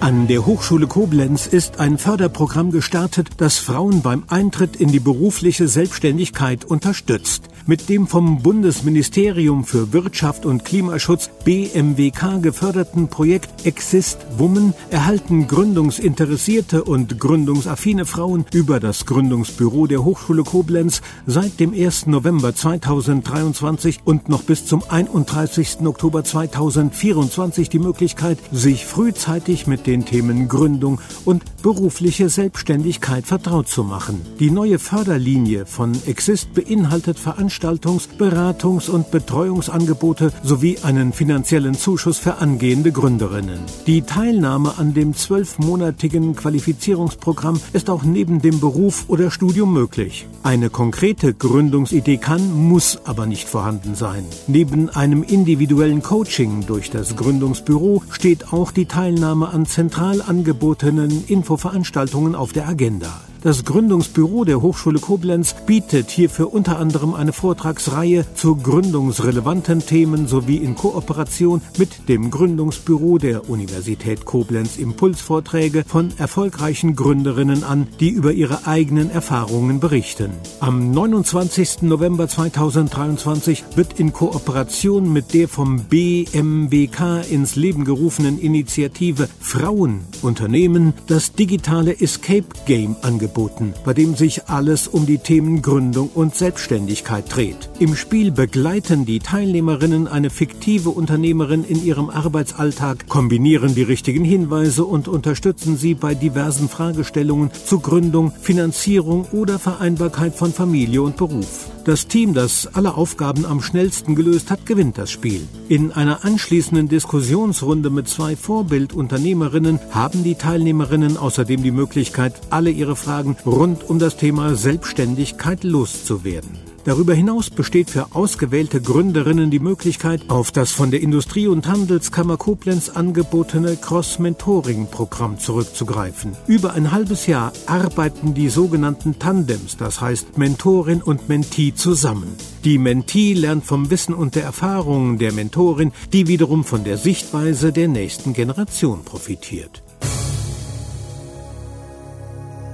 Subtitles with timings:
[0.00, 5.68] An der Hochschule Koblenz ist ein Förderprogramm gestartet, das Frauen beim Eintritt in die berufliche
[5.68, 7.50] Selbstständigkeit unterstützt.
[7.66, 16.82] Mit dem vom Bundesministerium für Wirtschaft und Klimaschutz BMWK geförderten Projekt Exist Women erhalten gründungsinteressierte
[16.82, 22.06] und gründungsaffine Frauen über das Gründungsbüro der Hochschule Koblenz seit dem 1.
[22.06, 25.80] November 2023 und noch bis zum 31.
[25.84, 33.82] Oktober 2024 die Möglichkeit, sich frühzeitig mit den Themen Gründung und berufliche Selbstständigkeit vertraut zu
[33.82, 34.20] machen.
[34.38, 42.36] Die neue Förderlinie von Exist beinhaltet Veranstaltungs-, Beratungs- und Betreuungsangebote sowie einen finanziellen Zuschuss für
[42.36, 43.58] angehende Gründerinnen.
[43.88, 50.28] Die Teilnahme an dem zwölfmonatigen Qualifizierungsprogramm ist auch neben dem Beruf oder Studium möglich.
[50.44, 54.24] Eine konkrete Gründungsidee kann, muss aber nicht vorhanden sein.
[54.46, 62.34] Neben einem individuellen Coaching durch das Gründungsbüro steht auch die Teilnahme an zentral angebotenen Infoveranstaltungen
[62.34, 63.29] auf der Agenda.
[63.42, 70.58] Das Gründungsbüro der Hochschule Koblenz bietet hierfür unter anderem eine Vortragsreihe zu gründungsrelevanten Themen sowie
[70.58, 78.32] in Kooperation mit dem Gründungsbüro der Universität Koblenz Impulsvorträge von erfolgreichen Gründerinnen an, die über
[78.32, 80.32] ihre eigenen Erfahrungen berichten.
[80.60, 81.80] Am 29.
[81.80, 90.92] November 2023 wird in Kooperation mit der vom BMWK ins Leben gerufenen Initiative Frauen Unternehmen
[91.06, 96.34] das digitale Escape Game angeboten angeboten, bei dem sich alles um die Themen Gründung und
[96.34, 97.70] Selbstständigkeit dreht.
[97.78, 104.84] Im Spiel begleiten die Teilnehmerinnen eine fiktive Unternehmerin in ihrem Arbeitsalltag, kombinieren die richtigen Hinweise
[104.84, 111.70] und unterstützen sie bei diversen Fragestellungen zu Gründung, Finanzierung oder Vereinbarkeit von Familie und Beruf.
[111.84, 115.48] Das Team, das alle Aufgaben am schnellsten gelöst hat, gewinnt das Spiel.
[115.68, 122.96] In einer anschließenden Diskussionsrunde mit zwei Vorbildunternehmerinnen haben die Teilnehmerinnen außerdem die Möglichkeit, alle ihre
[122.96, 126.70] Fragen rund um das Thema Selbstständigkeit loszuwerden.
[126.84, 132.38] Darüber hinaus besteht für ausgewählte Gründerinnen die Möglichkeit, auf das von der Industrie- und Handelskammer
[132.38, 136.32] Koblenz angebotene Cross-Mentoring-Programm zurückzugreifen.
[136.46, 142.34] Über ein halbes Jahr arbeiten die sogenannten Tandems, das heißt Mentorin und Mentee zusammen.
[142.64, 147.72] Die Mentee lernt vom Wissen und der Erfahrung der Mentorin, die wiederum von der Sichtweise
[147.72, 149.82] der nächsten Generation profitiert.